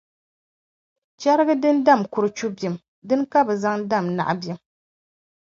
[1.21, 2.75] Chɛriga din dam kurchu bim
[3.07, 4.57] dini ka bɛ zaŋ dam naɣ’ bim.